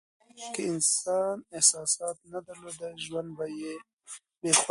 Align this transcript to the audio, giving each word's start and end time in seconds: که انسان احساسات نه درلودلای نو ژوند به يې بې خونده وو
که 0.55 0.61
انسان 0.71 1.37
احساسات 1.57 2.17
نه 2.31 2.39
درلودلای 2.47 2.93
نو 2.95 3.03
ژوند 3.05 3.29
به 3.37 3.45
يې 3.59 3.73
بې 4.41 4.51
خونده 4.55 4.57
وو 4.57 4.59